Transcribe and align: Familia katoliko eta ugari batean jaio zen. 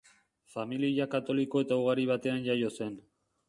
Familia 0.53 1.07
katoliko 1.11 1.63
eta 1.67 1.79
ugari 1.85 2.09
batean 2.15 2.45
jaio 2.51 2.77
zen. 2.79 3.01